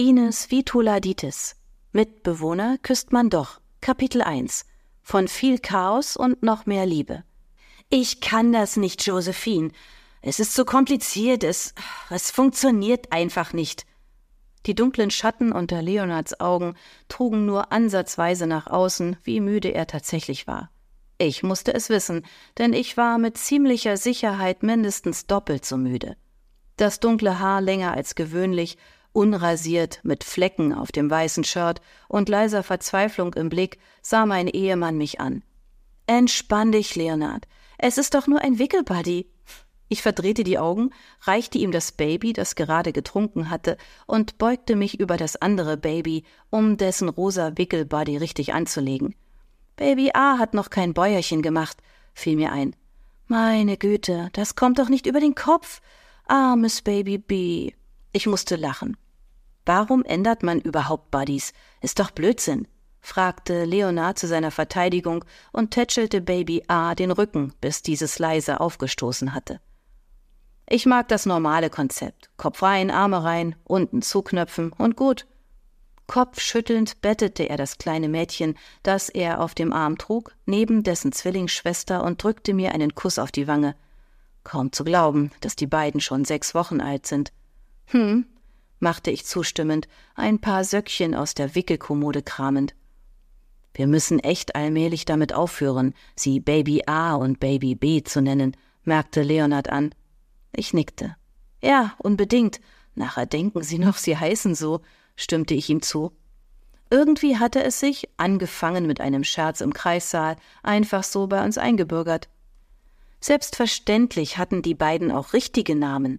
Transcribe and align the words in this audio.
Ines 0.00 0.50
Vituladitis. 0.50 1.56
Mitbewohner 1.92 2.78
küsst 2.78 3.12
man 3.12 3.28
doch. 3.28 3.60
Kapitel 3.82 4.22
1. 4.22 4.64
Von 5.02 5.28
viel 5.28 5.58
Chaos 5.58 6.16
und 6.16 6.42
noch 6.42 6.64
mehr 6.64 6.86
Liebe. 6.86 7.22
Ich 7.90 8.22
kann 8.22 8.50
das 8.50 8.78
nicht, 8.78 9.04
Josephine. 9.04 9.72
Es 10.22 10.40
ist 10.40 10.54
so 10.54 10.64
kompliziert, 10.64 11.44
es, 11.44 11.74
es 12.08 12.30
funktioniert 12.30 13.12
einfach 13.12 13.52
nicht. 13.52 13.84
Die 14.64 14.74
dunklen 14.74 15.10
Schatten 15.10 15.52
unter 15.52 15.82
Leonards 15.82 16.40
Augen 16.40 16.76
trugen 17.08 17.44
nur 17.44 17.70
ansatzweise 17.70 18.46
nach 18.46 18.68
außen, 18.68 19.18
wie 19.22 19.40
müde 19.40 19.68
er 19.74 19.86
tatsächlich 19.86 20.46
war. 20.46 20.70
Ich 21.18 21.42
musste 21.42 21.74
es 21.74 21.90
wissen, 21.90 22.24
denn 22.56 22.72
ich 22.72 22.96
war 22.96 23.18
mit 23.18 23.36
ziemlicher 23.36 23.98
Sicherheit 23.98 24.62
mindestens 24.62 25.26
doppelt 25.26 25.66
so 25.66 25.76
müde. 25.76 26.16
Das 26.78 27.00
dunkle 27.00 27.38
Haar 27.38 27.60
länger 27.60 27.92
als 27.92 28.14
gewöhnlich, 28.14 28.78
unrasiert, 29.12 30.00
mit 30.02 30.24
Flecken 30.24 30.72
auf 30.72 30.92
dem 30.92 31.10
weißen 31.10 31.44
Shirt 31.44 31.80
und 32.08 32.28
leiser 32.28 32.62
Verzweiflung 32.62 33.34
im 33.34 33.48
Blick, 33.48 33.78
sah 34.02 34.26
mein 34.26 34.46
Ehemann 34.48 34.96
mich 34.96 35.20
an. 35.20 35.42
Entspann 36.06 36.72
dich, 36.72 36.96
Leonard. 36.96 37.46
Es 37.78 37.98
ist 37.98 38.14
doch 38.14 38.26
nur 38.26 38.40
ein 38.40 38.58
Wickelbuddy. 38.58 39.30
Ich 39.88 40.02
verdrehte 40.02 40.44
die 40.44 40.58
Augen, 40.58 40.90
reichte 41.22 41.58
ihm 41.58 41.72
das 41.72 41.92
Baby, 41.92 42.32
das 42.32 42.54
gerade 42.54 42.92
getrunken 42.92 43.50
hatte, 43.50 43.76
und 44.06 44.38
beugte 44.38 44.76
mich 44.76 45.00
über 45.00 45.16
das 45.16 45.36
andere 45.36 45.76
Baby, 45.76 46.24
um 46.48 46.76
dessen 46.76 47.08
rosa 47.08 47.56
Wickelbody 47.56 48.16
richtig 48.16 48.54
anzulegen. 48.54 49.16
Baby 49.76 50.10
A 50.14 50.38
hat 50.38 50.54
noch 50.54 50.70
kein 50.70 50.94
Bäuerchen 50.94 51.42
gemacht, 51.42 51.78
fiel 52.14 52.36
mir 52.36 52.52
ein. 52.52 52.76
Meine 53.26 53.76
Güte, 53.76 54.28
das 54.32 54.54
kommt 54.54 54.78
doch 54.78 54.88
nicht 54.88 55.06
über 55.06 55.20
den 55.20 55.34
Kopf. 55.34 55.80
Armes 56.26 56.82
Baby 56.82 57.18
B. 57.18 57.72
Ich 58.12 58.26
musste 58.26 58.56
lachen. 58.56 58.96
Warum 59.66 60.04
ändert 60.04 60.42
man 60.42 60.60
überhaupt 60.60 61.10
Buddies? 61.10 61.52
Ist 61.80 62.00
doch 62.00 62.10
Blödsinn 62.10 62.66
fragte 63.00 63.64
Leonard 63.64 64.18
zu 64.18 64.26
seiner 64.26 64.50
Verteidigung 64.50 65.24
und 65.52 65.70
tätschelte 65.70 66.20
Baby 66.20 66.64
A 66.68 66.94
den 66.94 67.10
Rücken, 67.10 67.54
bis 67.60 67.82
dieses 67.82 68.18
leise 68.18 68.60
aufgestoßen 68.60 69.34
hatte. 69.34 69.60
Ich 70.68 70.86
mag 70.86 71.08
das 71.08 71.26
normale 71.26 71.70
Konzept. 71.70 72.30
Kopf 72.36 72.62
rein, 72.62 72.90
Arme 72.90 73.24
rein, 73.24 73.56
unten 73.64 74.02
zuknöpfen 74.02 74.72
und 74.72 74.96
gut. 74.96 75.26
Kopfschüttelnd 76.06 77.00
bettete 77.00 77.48
er 77.48 77.56
das 77.56 77.78
kleine 77.78 78.08
Mädchen, 78.08 78.56
das 78.82 79.08
er 79.08 79.40
auf 79.40 79.54
dem 79.54 79.72
Arm 79.72 79.96
trug, 79.96 80.34
neben 80.44 80.82
dessen 80.82 81.12
Zwillingsschwester 81.12 82.04
und 82.04 82.22
drückte 82.22 82.52
mir 82.52 82.72
einen 82.72 82.94
Kuss 82.94 83.18
auf 83.18 83.30
die 83.30 83.46
Wange. 83.46 83.76
Kaum 84.42 84.72
zu 84.72 84.84
glauben, 84.84 85.30
dass 85.40 85.56
die 85.56 85.66
beiden 85.66 86.00
schon 86.00 86.24
sechs 86.24 86.54
Wochen 86.54 86.80
alt 86.80 87.06
sind. 87.06 87.32
Hm, 87.90 88.26
machte 88.78 89.10
ich 89.10 89.26
zustimmend, 89.26 89.88
ein 90.14 90.40
paar 90.40 90.64
Söckchen 90.64 91.14
aus 91.14 91.34
der 91.34 91.54
Wickelkommode 91.54 92.22
kramend. 92.22 92.74
Wir 93.74 93.86
müssen 93.86 94.18
echt 94.18 94.54
allmählich 94.54 95.04
damit 95.04 95.32
aufhören, 95.32 95.94
sie 96.16 96.40
Baby 96.40 96.84
A 96.86 97.14
und 97.14 97.40
Baby 97.40 97.74
B 97.74 98.02
zu 98.02 98.20
nennen, 98.20 98.56
merkte 98.84 99.22
Leonard 99.22 99.68
an. 99.70 99.94
Ich 100.52 100.72
nickte. 100.72 101.16
Ja, 101.62 101.94
unbedingt. 101.98 102.60
Nachher 102.94 103.26
denken 103.26 103.62
Sie 103.62 103.78
noch, 103.78 103.96
Sie 103.96 104.16
heißen 104.16 104.54
so, 104.54 104.80
stimmte 105.16 105.54
ich 105.54 105.68
ihm 105.70 105.82
zu. 105.82 106.12
Irgendwie 106.90 107.38
hatte 107.38 107.62
es 107.62 107.78
sich, 107.78 108.08
angefangen 108.16 108.86
mit 108.86 109.00
einem 109.00 109.22
Scherz 109.22 109.60
im 109.60 109.72
Kreissaal, 109.72 110.36
einfach 110.62 111.04
so 111.04 111.28
bei 111.28 111.44
uns 111.44 111.56
eingebürgert. 111.56 112.28
Selbstverständlich 113.20 114.38
hatten 114.38 114.62
die 114.62 114.74
beiden 114.74 115.12
auch 115.12 115.32
richtige 115.32 115.76
Namen. 115.76 116.18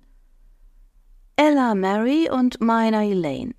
Ella 1.36 1.76
Mary 1.76 2.30
und 2.30 2.62
Mina 2.62 3.04
Elaine. 3.04 3.54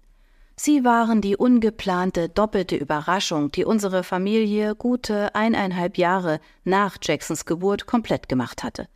Sie 0.57 0.85
waren 0.85 1.21
die 1.21 1.37
ungeplante 1.37 2.29
doppelte 2.29 2.77
Überraschung, 2.77 3.51
die 3.51 3.65
unsere 3.65 4.05
Familie 4.05 4.75
gute 4.75 5.35
eineinhalb 5.35 5.99
Jahre 5.99 6.41
nach 6.65 6.99
Jacksons 7.03 7.47
Geburt 7.47 7.87
komplett 7.87 8.29
gemacht 8.29 8.63
hatte. 8.63 8.89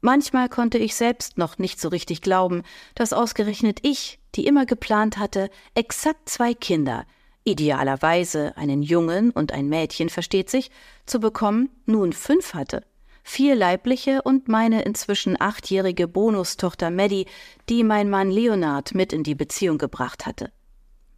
Manchmal 0.00 0.48
konnte 0.48 0.78
ich 0.78 0.94
selbst 0.94 1.38
noch 1.38 1.58
nicht 1.58 1.80
so 1.80 1.88
richtig 1.88 2.22
glauben, 2.22 2.62
dass 2.94 3.12
ausgerechnet 3.12 3.80
ich, 3.82 4.18
die 4.34 4.46
immer 4.46 4.66
geplant 4.66 5.18
hatte, 5.18 5.50
exakt 5.74 6.28
zwei 6.28 6.54
Kinder, 6.54 7.06
idealerweise 7.44 8.56
einen 8.56 8.82
Jungen 8.82 9.30
und 9.30 9.52
ein 9.52 9.68
Mädchen, 9.68 10.08
versteht 10.08 10.50
sich, 10.50 10.70
zu 11.06 11.20
bekommen, 11.20 11.70
nun 11.86 12.12
fünf 12.12 12.54
hatte. 12.54 12.84
Vier 13.26 13.56
leibliche 13.56 14.20
und 14.22 14.48
meine 14.48 14.82
inzwischen 14.82 15.40
achtjährige 15.40 16.06
Bonustochter 16.06 16.90
Maddie, 16.90 17.26
die 17.70 17.82
mein 17.82 18.10
Mann 18.10 18.30
Leonard 18.30 18.94
mit 18.94 19.14
in 19.14 19.22
die 19.22 19.34
Beziehung 19.34 19.78
gebracht 19.78 20.26
hatte. 20.26 20.52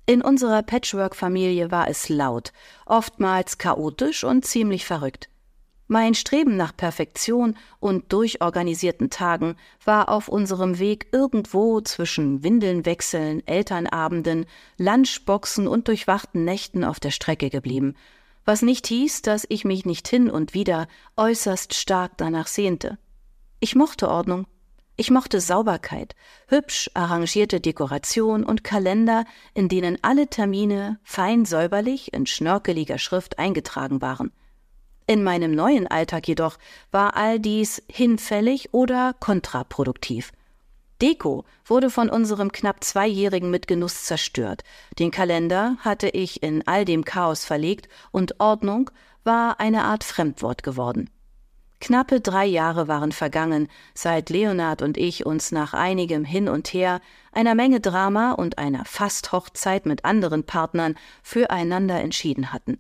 In 0.07 0.23
unserer 0.23 0.63
Patchwork-Familie 0.63 1.73
war 1.73 1.89
es 1.89 2.09
laut, 2.09 2.53
oftmals 2.87 3.59
chaotisch 3.59 4.23
und 4.23 4.45
ziemlich 4.47 4.87
verrückt. 4.87 5.29
Mein 5.89 6.15
Streben 6.15 6.57
nach 6.57 6.77
Perfektion 6.77 7.57
und 7.81 8.13
durchorganisierten 8.13 9.11
Tagen 9.11 9.57
war 9.85 10.09
auf 10.09 10.29
unserem 10.29 10.79
Weg 10.79 11.09
irgendwo 11.13 11.81
zwischen 11.81 12.45
Windelnwechseln, 12.45 13.47
Elternabenden, 13.47 14.47
Lunchboxen 14.79 15.67
und 15.67 15.89
durchwachten 15.89 16.45
Nächten 16.45 16.85
auf 16.85 17.01
der 17.01 17.11
Strecke 17.11 17.51
geblieben, 17.51 17.95
was 18.47 18.63
nicht 18.63 18.87
hieß, 18.87 19.21
dass 19.21 19.45
ich 19.51 19.67
mich 19.67 19.85
nicht 19.85 20.09
hin 20.09 20.31
und 20.31 20.55
wieder 20.55 20.89
äußerst 21.17 21.75
stark 21.75 22.13
danach 22.17 22.47
sehnte. 22.47 22.97
Ich 23.61 23.75
mochte 23.75 24.09
Ordnung. 24.09 24.47
Ich 24.97 25.11
mochte 25.11 25.43
Sauberkeit, 25.43 26.15
hübsch 26.49 26.91
arrangierte 26.95 27.61
Dekoration 27.61 28.45
und 28.45 28.65
Kalender, 28.65 29.27
in 29.53 29.69
denen 29.69 29.99
alle 30.01 30.29
Termine 30.29 30.99
fein 31.03 31.45
säuberlich 31.45 32.15
in 32.15 32.25
schnörkeliger 32.25 32.97
Schrift 32.97 33.39
eingetragen 33.39 34.01
waren– 34.01 34.33
in 35.09 35.23
meinem 35.23 35.53
neuen 35.53 35.87
Alltag 35.87 36.27
jedoch 36.27 36.59
war 36.91 37.17
all 37.17 37.39
dies 37.39 37.81
hinfällig 37.89 38.75
oder 38.75 39.15
kontraproduktiv. 39.21 40.33
Deko 41.03 41.45
wurde 41.65 41.91
von 41.91 42.09
unserem 42.09 42.53
knapp 42.53 42.83
Zweijährigen 42.83 43.51
mit 43.51 43.67
Genuss 43.67 44.05
zerstört. 44.05 44.63
Den 44.99 45.11
Kalender 45.11 45.77
hatte 45.81 46.09
ich 46.09 46.43
in 46.43 46.67
all 46.67 46.85
dem 46.85 47.05
Chaos 47.05 47.45
verlegt 47.45 47.89
und 48.13 48.41
Ordnung 48.41 48.91
war 49.25 49.61
eine 49.61 49.85
Art 49.85 50.05
Fremdwort 50.05 50.63
geworden. 50.63 51.11
Knappe 51.81 52.21
drei 52.21 52.47
Jahre 52.47 52.89
waren 52.89 53.13
vergangen, 53.13 53.69
seit 53.93 54.31
Leonard 54.31 54.81
und 54.81 54.97
ich 54.97 55.27
uns 55.27 55.53
nach 55.53 55.75
einigem 55.75 56.25
Hin 56.25 56.49
und 56.49 56.69
Her, 56.69 57.01
einer 57.33 57.55
Menge 57.55 57.81
Drama 57.81 58.33
und 58.33 58.57
einer 58.57 58.87
Fast-Hochzeit 58.87 59.85
mit 59.85 60.05
anderen 60.05 60.45
Partnern 60.45 60.95
füreinander 61.23 62.01
entschieden 62.01 62.53
hatten. 62.53 62.79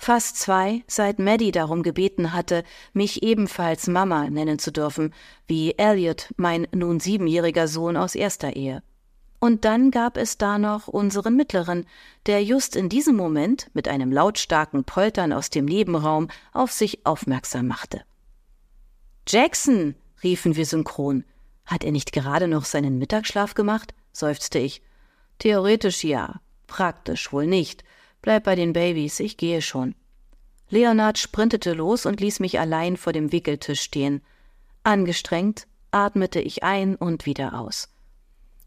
Fast 0.00 0.36
zwei, 0.36 0.84
seit 0.86 1.18
Maddie 1.18 1.50
darum 1.50 1.82
gebeten 1.82 2.32
hatte, 2.32 2.62
mich 2.92 3.24
ebenfalls 3.24 3.88
Mama 3.88 4.30
nennen 4.30 4.60
zu 4.60 4.70
dürfen, 4.70 5.12
wie 5.48 5.72
Elliot, 5.76 6.32
mein 6.36 6.68
nun 6.72 7.00
siebenjähriger 7.00 7.66
Sohn 7.66 7.96
aus 7.96 8.14
erster 8.14 8.54
Ehe. 8.54 8.82
Und 9.40 9.64
dann 9.64 9.90
gab 9.90 10.16
es 10.16 10.38
da 10.38 10.58
noch 10.58 10.86
unseren 10.88 11.34
Mittleren, 11.34 11.84
der 12.26 12.42
just 12.42 12.76
in 12.76 12.88
diesem 12.88 13.16
Moment 13.16 13.70
mit 13.74 13.88
einem 13.88 14.12
lautstarken 14.12 14.84
Poltern 14.84 15.32
aus 15.32 15.50
dem 15.50 15.64
Nebenraum 15.64 16.28
auf 16.52 16.70
sich 16.70 17.04
aufmerksam 17.04 17.66
machte. 17.66 18.02
Jackson, 19.26 19.96
riefen 20.22 20.56
wir 20.56 20.64
synchron. 20.64 21.24
Hat 21.66 21.84
er 21.84 21.92
nicht 21.92 22.12
gerade 22.12 22.48
noch 22.48 22.64
seinen 22.64 22.98
Mittagsschlaf 22.98 23.54
gemacht? 23.54 23.94
seufzte 24.12 24.58
ich. 24.58 24.80
Theoretisch 25.38 26.02
ja, 26.02 26.40
praktisch 26.66 27.32
wohl 27.32 27.46
nicht. 27.46 27.84
Bleib 28.28 28.44
bei 28.44 28.56
den 28.56 28.74
Babys, 28.74 29.20
ich 29.20 29.38
gehe 29.38 29.62
schon. 29.62 29.94
Leonard 30.68 31.16
sprintete 31.16 31.72
los 31.72 32.04
und 32.04 32.20
ließ 32.20 32.40
mich 32.40 32.60
allein 32.60 32.98
vor 32.98 33.14
dem 33.14 33.32
Wickeltisch 33.32 33.80
stehen. 33.80 34.20
Angestrengt 34.82 35.66
atmete 35.92 36.38
ich 36.38 36.62
ein 36.62 36.94
und 36.94 37.24
wieder 37.24 37.58
aus. 37.58 37.88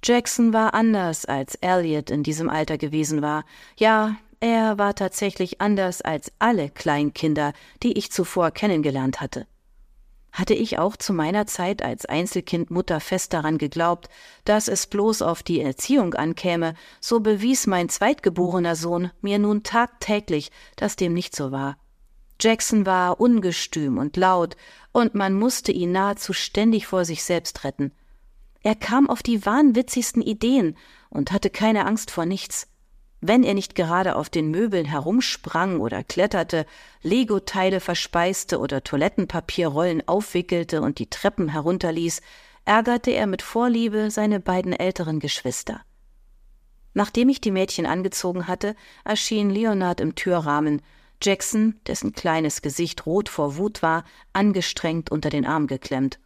Jackson 0.03 0.51
war 0.51 0.73
anders, 0.73 1.25
als 1.25 1.53
Elliot 1.53 2.09
in 2.09 2.23
diesem 2.23 2.49
Alter 2.49 2.79
gewesen 2.79 3.21
war. 3.21 3.45
Ja, 3.77 4.15
er 4.39 4.79
war 4.79 4.95
tatsächlich 4.95 5.61
anders 5.61 6.01
als 6.01 6.31
alle 6.39 6.71
Kleinkinder, 6.71 7.53
die 7.83 7.99
ich 7.99 8.11
zuvor 8.11 8.49
kennengelernt 8.49 9.21
hatte. 9.21 9.45
Hatte 10.31 10.53
ich 10.53 10.79
auch 10.79 10.95
zu 10.95 11.13
meiner 11.13 11.45
Zeit 11.45 11.81
als 11.81 12.05
Einzelkindmutter 12.05 12.99
fest 12.99 13.33
daran 13.33 13.57
geglaubt, 13.57 14.09
dass 14.45 14.69
es 14.69 14.87
bloß 14.87 15.21
auf 15.21 15.43
die 15.43 15.59
Erziehung 15.59 16.13
ankäme, 16.13 16.73
so 17.01 17.19
bewies 17.19 17.67
mein 17.67 17.89
zweitgeborener 17.89 18.75
Sohn 18.75 19.11
mir 19.21 19.39
nun 19.39 19.63
tagtäglich, 19.63 20.51
dass 20.77 20.95
dem 20.95 21.13
nicht 21.13 21.35
so 21.35 21.51
war. 21.51 21.77
Jackson 22.39 22.85
war 22.85 23.19
ungestüm 23.19 23.97
und 23.97 24.15
laut, 24.17 24.55
und 24.93 25.15
man 25.15 25.33
musste 25.33 25.71
ihn 25.71 25.91
nahezu 25.91 26.33
ständig 26.33 26.87
vor 26.87 27.05
sich 27.05 27.23
selbst 27.23 27.63
retten. 27.63 27.91
Er 28.63 28.75
kam 28.75 29.09
auf 29.09 29.21
die 29.21 29.45
wahnwitzigsten 29.45 30.21
Ideen 30.21 30.77
und 31.09 31.31
hatte 31.31 31.49
keine 31.49 31.85
Angst 31.85 32.09
vor 32.09 32.25
nichts 32.25 32.70
wenn 33.21 33.43
er 33.43 33.53
nicht 33.53 33.75
gerade 33.75 34.15
auf 34.15 34.29
den 34.29 34.49
Möbeln 34.49 34.85
herumsprang 34.85 35.79
oder 35.79 36.03
kletterte, 36.03 36.65
Legoteile 37.03 37.79
verspeiste 37.79 38.59
oder 38.59 38.83
Toilettenpapierrollen 38.83 40.07
aufwickelte 40.07 40.81
und 40.81 40.97
die 40.97 41.09
Treppen 41.09 41.47
herunterließ, 41.47 42.21
ärgerte 42.65 43.11
er 43.11 43.27
mit 43.27 43.43
Vorliebe 43.43 44.09
seine 44.09 44.39
beiden 44.39 44.73
älteren 44.73 45.19
Geschwister. 45.19 45.81
Nachdem 46.93 47.29
ich 47.29 47.39
die 47.39 47.51
Mädchen 47.51 47.85
angezogen 47.85 48.47
hatte, 48.47 48.75
erschien 49.05 49.51
Leonard 49.51 50.01
im 50.01 50.15
Türrahmen, 50.15 50.81
Jackson, 51.21 51.79
dessen 51.85 52.13
kleines 52.13 52.63
Gesicht 52.63 53.05
rot 53.05 53.29
vor 53.29 53.57
Wut 53.57 53.83
war, 53.83 54.03
angestrengt 54.33 55.11
unter 55.11 55.29
den 55.29 55.45
Arm 55.45 55.67
geklemmt. 55.67 56.19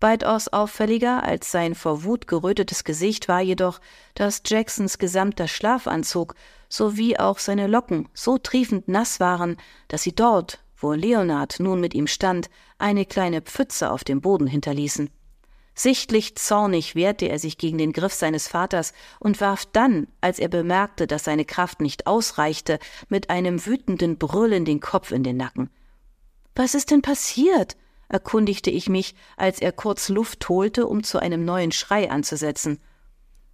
Weitaus 0.00 0.48
auffälliger 0.48 1.22
als 1.22 1.50
sein 1.50 1.74
vor 1.74 2.04
Wut 2.04 2.26
gerötetes 2.26 2.84
Gesicht 2.84 3.28
war 3.28 3.40
jedoch, 3.40 3.80
dass 4.14 4.42
Jacksons 4.44 4.98
gesamter 4.98 5.48
Schlafanzug 5.48 6.34
sowie 6.68 7.16
auch 7.16 7.38
seine 7.38 7.66
Locken 7.66 8.08
so 8.12 8.38
triefend 8.38 8.88
nass 8.88 9.20
waren, 9.20 9.56
dass 9.88 10.02
sie 10.02 10.14
dort, 10.14 10.58
wo 10.76 10.92
Leonard 10.92 11.60
nun 11.60 11.80
mit 11.80 11.94
ihm 11.94 12.06
stand, 12.06 12.50
eine 12.78 13.06
kleine 13.06 13.40
Pfütze 13.40 13.90
auf 13.90 14.04
dem 14.04 14.20
Boden 14.20 14.46
hinterließen. 14.46 15.10
Sichtlich 15.74 16.36
zornig 16.36 16.94
wehrte 16.94 17.26
er 17.26 17.38
sich 17.38 17.58
gegen 17.58 17.78
den 17.78 17.92
Griff 17.92 18.14
seines 18.14 18.46
Vaters 18.46 18.92
und 19.18 19.40
warf 19.40 19.66
dann, 19.66 20.06
als 20.20 20.38
er 20.38 20.48
bemerkte, 20.48 21.08
dass 21.08 21.24
seine 21.24 21.44
Kraft 21.44 21.80
nicht 21.80 22.06
ausreichte, 22.06 22.78
mit 23.08 23.28
einem 23.28 23.66
wütenden 23.66 24.16
Brüllen 24.16 24.64
den 24.64 24.80
Kopf 24.80 25.10
in 25.10 25.24
den 25.24 25.36
Nacken. 25.36 25.70
Was 26.54 26.74
ist 26.74 26.92
denn 26.92 27.02
passiert? 27.02 27.76
Erkundigte 28.08 28.70
ich 28.70 28.88
mich, 28.88 29.14
als 29.36 29.60
er 29.60 29.72
kurz 29.72 30.08
Luft 30.08 30.48
holte, 30.48 30.86
um 30.86 31.02
zu 31.02 31.18
einem 31.18 31.44
neuen 31.44 31.72
Schrei 31.72 32.10
anzusetzen. 32.10 32.80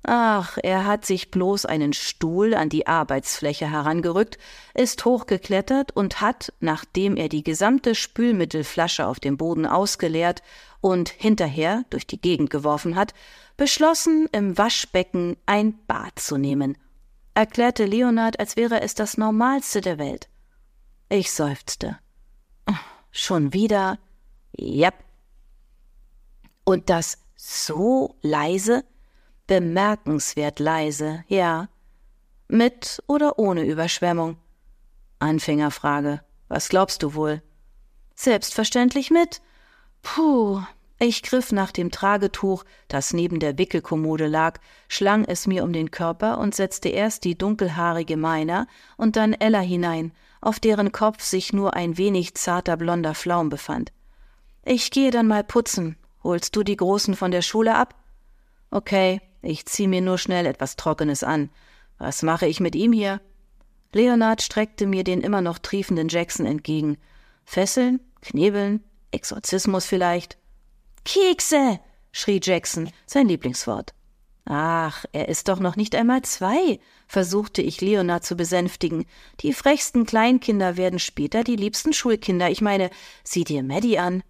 Ach, 0.03 0.57
er 0.63 0.87
hat 0.87 1.05
sich 1.05 1.31
bloß 1.31 1.67
einen 1.67 1.93
Stuhl 1.93 2.55
an 2.55 2.71
die 2.71 2.87
Arbeitsfläche 2.87 3.71
herangerückt, 3.71 4.39
ist 4.73 5.05
hochgeklettert 5.05 5.95
und 5.95 6.23
hat, 6.23 6.55
nachdem 6.61 7.17
er 7.17 7.29
die 7.29 7.45
gesamte 7.45 7.95
Spülmittelflasche 7.95 9.07
auf 9.07 9.21
dem 9.21 9.37
Boden 9.37 9.67
ausgeleert 9.67 10.43
und 10.81 11.11
hinterher 11.11 11.85
durch 11.91 12.07
die 12.07 12.21
Gegend 12.21 12.49
geworfen 12.49 12.97
hat, 12.97 13.13
beschlossen, 13.59 14.27
im 14.33 14.57
Waschbecken 14.57 15.37
ein 15.45 15.79
Bad 15.87 16.19
zu 16.19 16.39
nehmen, 16.39 16.79
erklärte 17.35 17.85
Leonard, 17.85 18.41
als 18.41 18.57
wäre 18.57 18.81
es 18.81 18.95
das 18.95 19.19
Normalste 19.19 19.83
der 19.83 19.99
Welt. 19.99 20.31
Ich 21.11 21.31
seufzte. 21.31 21.99
Schon 23.11 23.53
wieder? 23.53 23.99
Jep. 24.53 24.95
Und 26.65 26.91
das 26.91 27.19
so 27.37 28.17
leise? 28.23 28.85
Bemerkenswert 29.47 30.61
leise, 30.61 31.25
ja. 31.29 31.69
Mit 32.49 33.03
oder 33.07 33.39
ohne 33.39 33.65
Überschwemmung? 33.65 34.37
Anfängerfrage. 35.19 36.21
Was 36.49 36.69
glaubst 36.69 37.03
du 37.03 37.15
wohl? 37.15 37.43
Selbstverständlich 38.15 39.11
mit. 39.11 39.41
Puh. 40.03 40.63
Ich 41.03 41.23
griff 41.23 41.51
nach 41.51 41.73
dem 41.73 41.91
Tragetuch, 41.91 42.65
das 42.87 43.15
neben 43.15 43.41
der 43.41 43.57
Wickelkommode 43.57 44.27
lag, 44.27 44.61
schlang 44.87 45.25
es 45.25 45.47
mir 45.47 45.65
um 45.65 45.73
den 45.73 45.91
Körper 45.91 46.37
und 46.37 46.55
setzte 46.55 46.91
erst 46.91 47.25
die 47.25 47.39
dunkelhaarige 47.39 48.19
Meiner 48.19 48.67
und 48.99 49.17
dann 49.17 49.33
Ella 49.33 49.61
hinein, 49.61 50.13
auf 50.43 50.61
deren 50.61 50.93
Kopf 50.93 51.23
sich 51.23 51.55
nur 51.55 51.75
ein 51.75 51.97
wenig 51.97 52.35
zarter 52.35 52.77
blonder 52.77 53.15
Flaum 53.15 53.49
befand. 53.49 53.93
Ich 54.65 54.91
gehe 54.91 55.11
dann 55.11 55.27
mal 55.27 55.45
putzen. 55.45 55.97
Holst 56.23 56.55
du 56.55 56.63
die 56.63 56.77
Großen 56.77 57.17
von 57.17 57.31
der 57.31 57.43
Schule 57.43 57.75
ab? 57.75 57.95
Okay, 58.71 59.21
ich 59.43 59.67
zieh 59.67 59.89
mir 59.89 60.01
nur 60.01 60.19
schnell 60.19 60.47
etwas 60.47 60.77
Trockenes 60.77 61.25
an. 61.25 61.51
Was 61.99 62.23
mache 62.23 62.47
ich 62.47 62.61
mit 62.61 62.75
ihm 62.75 62.93
hier? 62.93 63.21
Leonard 63.93 64.43
streckte 64.43 64.87
mir 64.87 65.03
den 65.03 65.21
immer 65.21 65.41
noch 65.41 65.59
triefenden 65.59 66.09
Jackson 66.09 66.47
entgegen. 66.47 66.99
Fesseln? 67.45 68.01
Knebeln? 68.21 68.85
Exorzismus 69.11 69.87
vielleicht? 69.87 70.39
Kekse! 71.05 71.81
schrie 72.13 72.41
Jackson, 72.43 72.91
sein 73.07 73.29
Lieblingswort. 73.29 73.95
Ach, 74.45 75.05
er 75.13 75.29
ist 75.29 75.49
doch 75.49 75.61
noch 75.61 75.77
nicht 75.77 75.95
einmal 75.95 76.23
zwei, 76.23 76.81
versuchte 77.07 77.63
ich 77.63 77.81
Leonard 77.81 78.25
zu 78.25 78.37
besänftigen. 78.37 79.07
Die 79.41 79.53
frechsten 79.53 80.07
Kleinkinder 80.07 80.77
werden 80.77 80.99
später 80.99 81.45
die 81.45 81.57
liebsten 81.57 81.93
Schulkinder. 81.93 82.51
Ich 82.51 82.61
meine, 82.61 82.91
sieh 83.23 83.45
dir 83.45 83.63
Maddie 83.63 83.99
an. 83.99 84.23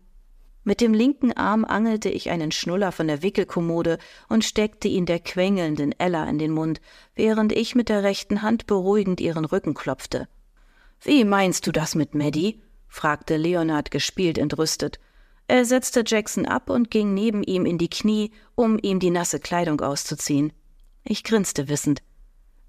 Mit 0.62 0.80
dem 0.80 0.92
linken 0.92 1.32
Arm 1.32 1.64
angelte 1.64 2.10
ich 2.10 2.30
einen 2.30 2.52
Schnuller 2.52 2.92
von 2.92 3.06
der 3.06 3.22
Wickelkommode 3.22 3.98
und 4.28 4.44
steckte 4.44 4.88
ihn 4.88 5.06
der 5.06 5.18
quengelnden 5.18 5.98
Ella 5.98 6.24
in 6.24 6.38
den 6.38 6.52
Mund, 6.52 6.80
während 7.14 7.52
ich 7.52 7.74
mit 7.74 7.88
der 7.88 8.02
rechten 8.02 8.42
Hand 8.42 8.66
beruhigend 8.66 9.20
ihren 9.20 9.46
Rücken 9.46 9.74
klopfte. 9.74 10.28
Wie 11.00 11.24
meinst 11.24 11.66
du 11.66 11.72
das 11.72 11.94
mit 11.94 12.14
Maddie? 12.14 12.60
fragte 12.88 13.36
Leonard 13.36 13.90
gespielt 13.90 14.36
entrüstet. 14.36 15.00
Er 15.48 15.64
setzte 15.64 16.04
Jackson 16.06 16.44
ab 16.44 16.68
und 16.68 16.90
ging 16.90 17.14
neben 17.14 17.42
ihm 17.42 17.64
in 17.64 17.78
die 17.78 17.90
Knie, 17.90 18.30
um 18.54 18.78
ihm 18.80 19.00
die 19.00 19.10
nasse 19.10 19.40
Kleidung 19.40 19.80
auszuziehen. 19.80 20.52
Ich 21.04 21.24
grinste 21.24 21.68
wissend. 21.68 22.02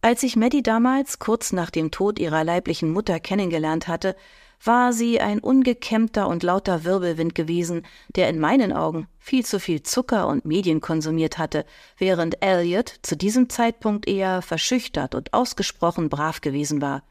Als 0.02 0.24
ich 0.24 0.36
Maddie 0.36 0.64
damals, 0.64 1.20
kurz 1.20 1.54
nach 1.54 1.70
dem 1.70 1.92
Tod 1.92 2.18
ihrer 2.18 2.44
leiblichen 2.44 2.92
Mutter, 2.92 3.20
kennengelernt 3.20 3.88
hatte, 3.88 4.16
war 4.64 4.94
sie 4.94 5.20
ein 5.20 5.40
ungekämmter 5.40 6.28
und 6.28 6.44
lauter 6.44 6.84
Wirbelwind 6.84 7.34
gewesen, 7.34 7.86
der 8.16 8.30
in 8.30 8.40
meinen 8.40 8.72
Augen 8.72 9.08
viel 9.18 9.46
zu 9.46 9.60
viel 9.60 9.84
Zucker 9.84 10.28
und 10.28 10.46
Medien 10.46 10.82
konsumiert 10.82 11.38
hatte, 11.38 11.66
während 11.98 12.44
Elliot 12.44 12.94
zu 13.02 13.16
diesem 13.18 13.50
Zeitpunkt 13.50 14.08
eher 14.08 14.42
verschüchtert 14.42 15.16
und 15.16 15.34
ausgesprochen 15.34 16.10
brav 16.10 16.42
gewesen 16.42 16.82
war. 16.82 17.04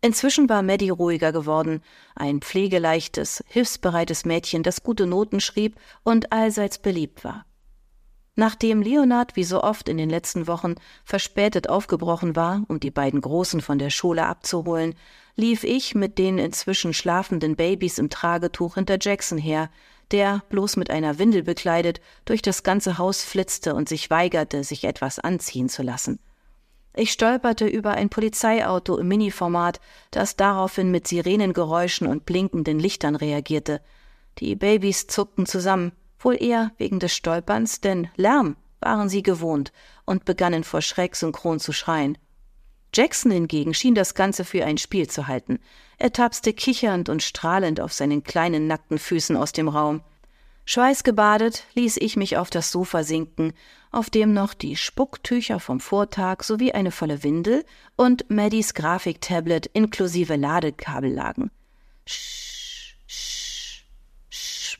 Inzwischen 0.00 0.48
war 0.48 0.62
Maddie 0.62 0.90
ruhiger 0.90 1.32
geworden, 1.32 1.82
ein 2.14 2.40
pflegeleichtes, 2.40 3.42
hilfsbereites 3.48 4.24
Mädchen, 4.24 4.62
das 4.62 4.84
gute 4.84 5.06
Noten 5.06 5.40
schrieb 5.40 5.76
und 6.04 6.32
allseits 6.32 6.78
beliebt 6.78 7.24
war. 7.24 7.44
Nachdem 8.36 8.82
Leonard 8.82 9.34
wie 9.34 9.42
so 9.42 9.64
oft 9.64 9.88
in 9.88 9.96
den 9.96 10.08
letzten 10.08 10.46
Wochen 10.46 10.76
verspätet 11.04 11.68
aufgebrochen 11.68 12.36
war, 12.36 12.64
um 12.68 12.78
die 12.78 12.92
beiden 12.92 13.20
Großen 13.20 13.60
von 13.60 13.80
der 13.80 13.90
Schule 13.90 14.26
abzuholen, 14.26 14.94
lief 15.38 15.62
ich 15.62 15.94
mit 15.94 16.18
den 16.18 16.36
inzwischen 16.36 16.92
schlafenden 16.92 17.54
Babys 17.54 17.98
im 17.98 18.10
Tragetuch 18.10 18.74
hinter 18.74 18.98
Jackson 19.00 19.38
her, 19.38 19.70
der, 20.10 20.42
bloß 20.48 20.76
mit 20.76 20.90
einer 20.90 21.20
Windel 21.20 21.44
bekleidet, 21.44 22.00
durch 22.24 22.42
das 22.42 22.64
ganze 22.64 22.98
Haus 22.98 23.22
flitzte 23.22 23.74
und 23.76 23.88
sich 23.88 24.10
weigerte, 24.10 24.64
sich 24.64 24.82
etwas 24.82 25.20
anziehen 25.20 25.68
zu 25.68 25.84
lassen. 25.84 26.18
Ich 26.92 27.12
stolperte 27.12 27.68
über 27.68 27.92
ein 27.92 28.08
Polizeiauto 28.08 28.98
im 28.98 29.06
Mini-Format, 29.06 29.80
das 30.10 30.34
daraufhin 30.34 30.90
mit 30.90 31.06
Sirenengeräuschen 31.06 32.08
und 32.08 32.26
blinkenden 32.26 32.80
Lichtern 32.80 33.14
reagierte. 33.14 33.80
Die 34.38 34.56
Babys 34.56 35.06
zuckten 35.06 35.46
zusammen, 35.46 35.92
wohl 36.18 36.42
eher 36.42 36.72
wegen 36.78 36.98
des 36.98 37.14
Stolperns, 37.14 37.80
denn 37.80 38.08
Lärm 38.16 38.56
waren 38.80 39.08
sie 39.08 39.22
gewohnt 39.22 39.72
und 40.04 40.24
begannen 40.24 40.64
vor 40.64 40.82
Schreck 40.82 41.14
synchron 41.14 41.60
zu 41.60 41.72
schreien. 41.72 42.18
Jackson 42.94 43.30
hingegen 43.30 43.74
schien 43.74 43.94
das 43.94 44.14
Ganze 44.14 44.44
für 44.44 44.64
ein 44.64 44.78
Spiel 44.78 45.08
zu 45.08 45.26
halten. 45.26 45.58
Er 45.98 46.12
tapste 46.12 46.52
kichernd 46.52 47.08
und 47.08 47.22
strahlend 47.22 47.80
auf 47.80 47.92
seinen 47.92 48.22
kleinen 48.22 48.66
nackten 48.66 48.98
Füßen 48.98 49.36
aus 49.36 49.52
dem 49.52 49.68
Raum. 49.68 50.02
Schweißgebadet 50.64 51.64
ließ 51.74 51.96
ich 51.96 52.16
mich 52.16 52.36
auf 52.36 52.50
das 52.50 52.70
Sofa 52.70 53.02
sinken, 53.02 53.54
auf 53.90 54.10
dem 54.10 54.34
noch 54.34 54.52
die 54.52 54.76
Spucktücher 54.76 55.60
vom 55.60 55.80
Vortag 55.80 56.42
sowie 56.42 56.72
eine 56.72 56.90
volle 56.90 57.22
Windel 57.22 57.64
und 57.96 58.28
Maddies 58.28 58.74
Grafiktablet 58.74 59.66
inklusive 59.66 60.36
Ladekabel 60.36 61.10
lagen. 61.12 61.50
Sch 62.04 62.48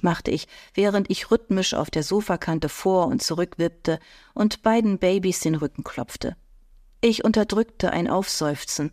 machte 0.00 0.30
ich, 0.30 0.46
während 0.74 1.10
ich 1.10 1.30
rhythmisch 1.30 1.74
auf 1.74 1.90
der 1.90 2.02
Sofakante 2.02 2.68
vor 2.68 3.06
und 3.06 3.22
zurück 3.22 3.54
wippte 3.58 3.98
und 4.34 4.62
beiden 4.62 4.98
Babys 4.98 5.40
den 5.40 5.54
Rücken 5.54 5.84
klopfte. 5.84 6.36
Ich 7.00 7.24
unterdrückte 7.24 7.92
ein 7.92 8.08
Aufseufzen. 8.08 8.90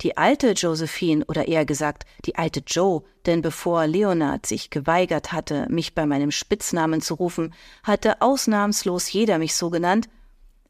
Die 0.00 0.16
alte 0.16 0.50
Josephine, 0.50 1.24
oder 1.26 1.46
eher 1.46 1.64
gesagt, 1.64 2.04
die 2.24 2.34
alte 2.34 2.60
Joe, 2.66 3.02
denn 3.24 3.40
bevor 3.40 3.86
Leonard 3.86 4.44
sich 4.44 4.70
geweigert 4.70 5.32
hatte, 5.32 5.66
mich 5.70 5.94
bei 5.94 6.06
meinem 6.06 6.32
Spitznamen 6.32 7.00
zu 7.00 7.14
rufen, 7.14 7.54
hatte 7.84 8.20
ausnahmslos 8.20 9.10
jeder 9.12 9.38
mich 9.38 9.54
so 9.54 9.70
genannt, 9.70 10.08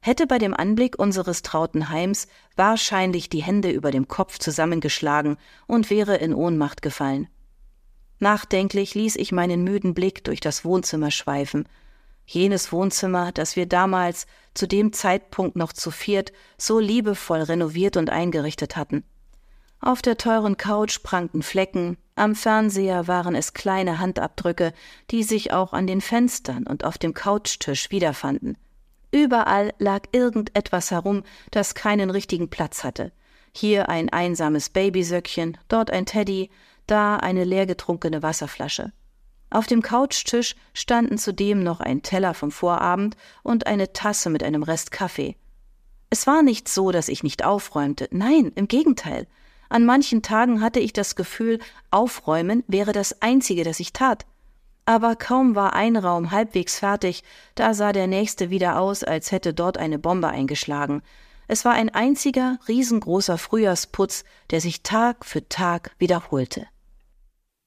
hätte 0.00 0.26
bei 0.26 0.38
dem 0.38 0.54
Anblick 0.54 0.98
unseres 0.98 1.42
trauten 1.42 1.88
Heims 1.88 2.28
wahrscheinlich 2.54 3.28
die 3.30 3.42
Hände 3.42 3.70
über 3.70 3.90
dem 3.90 4.06
Kopf 4.06 4.38
zusammengeschlagen 4.38 5.38
und 5.66 5.90
wäre 5.90 6.16
in 6.16 6.34
Ohnmacht 6.34 6.82
gefallen. 6.82 7.26
Nachdenklich 8.18 8.94
ließ 8.94 9.16
ich 9.16 9.32
meinen 9.32 9.64
müden 9.64 9.94
Blick 9.94 10.24
durch 10.24 10.40
das 10.40 10.64
Wohnzimmer 10.64 11.10
schweifen. 11.10 11.66
Jenes 12.26 12.72
Wohnzimmer, 12.72 13.32
das 13.32 13.56
wir 13.56 13.66
damals, 13.66 14.26
zu 14.54 14.66
dem 14.66 14.92
Zeitpunkt 14.92 15.56
noch 15.56 15.72
zu 15.72 15.90
viert, 15.90 16.32
so 16.58 16.78
liebevoll 16.78 17.42
renoviert 17.42 17.96
und 17.96 18.10
eingerichtet 18.10 18.76
hatten. 18.76 19.04
Auf 19.80 20.02
der 20.02 20.16
teuren 20.16 20.56
Couch 20.56 21.02
prangten 21.02 21.42
Flecken, 21.42 21.96
am 22.16 22.34
Fernseher 22.34 23.06
waren 23.08 23.34
es 23.34 23.52
kleine 23.52 23.98
Handabdrücke, 23.98 24.72
die 25.10 25.22
sich 25.22 25.52
auch 25.52 25.74
an 25.74 25.86
den 25.86 26.00
Fenstern 26.00 26.66
und 26.66 26.84
auf 26.84 26.96
dem 26.96 27.12
Couchtisch 27.12 27.90
wiederfanden. 27.90 28.56
Überall 29.12 29.72
lag 29.78 30.02
irgendetwas 30.12 30.90
herum, 30.90 31.22
das 31.50 31.74
keinen 31.74 32.10
richtigen 32.10 32.48
Platz 32.48 32.84
hatte. 32.84 33.12
Hier 33.52 33.88
ein 33.88 34.08
einsames 34.08 34.70
Babysöckchen, 34.70 35.58
dort 35.68 35.90
ein 35.90 36.06
Teddy, 36.06 36.50
da 36.86 37.16
eine 37.16 37.44
leergetrunkene 37.44 38.22
Wasserflasche. 38.22 38.92
Auf 39.50 39.66
dem 39.66 39.82
Couchtisch 39.82 40.56
standen 40.74 41.18
zudem 41.18 41.62
noch 41.62 41.80
ein 41.80 42.02
Teller 42.02 42.34
vom 42.34 42.50
Vorabend 42.50 43.16
und 43.42 43.66
eine 43.66 43.92
Tasse 43.92 44.30
mit 44.30 44.42
einem 44.42 44.62
Rest 44.62 44.90
Kaffee. 44.90 45.36
Es 46.10 46.26
war 46.26 46.42
nicht 46.42 46.68
so, 46.68 46.92
dass 46.92 47.08
ich 47.08 47.22
nicht 47.22 47.44
aufräumte. 47.44 48.08
Nein, 48.10 48.52
im 48.54 48.68
Gegenteil. 48.68 49.26
An 49.68 49.84
manchen 49.84 50.22
Tagen 50.22 50.60
hatte 50.60 50.80
ich 50.80 50.92
das 50.92 51.16
Gefühl, 51.16 51.58
aufräumen 51.90 52.62
wäre 52.68 52.92
das 52.92 53.22
Einzige, 53.22 53.64
das 53.64 53.80
ich 53.80 53.92
tat. 53.92 54.24
Aber 54.84 55.16
kaum 55.16 55.56
war 55.56 55.72
ein 55.72 55.96
Raum 55.96 56.30
halbwegs 56.30 56.78
fertig, 56.78 57.24
da 57.56 57.74
sah 57.74 57.92
der 57.92 58.06
nächste 58.06 58.50
wieder 58.50 58.78
aus, 58.78 59.02
als 59.02 59.32
hätte 59.32 59.52
dort 59.52 59.78
eine 59.78 59.98
Bombe 59.98 60.28
eingeschlagen. 60.28 61.02
Es 61.48 61.64
war 61.64 61.72
ein 61.72 61.90
einziger, 61.90 62.58
riesengroßer 62.68 63.38
Frühjahrsputz, 63.38 64.24
der 64.50 64.60
sich 64.60 64.82
Tag 64.82 65.24
für 65.24 65.48
Tag 65.48 65.90
wiederholte. 65.98 66.66